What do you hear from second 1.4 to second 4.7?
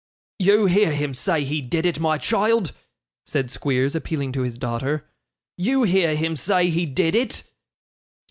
he did it, my child!' said Squeers, appealing to his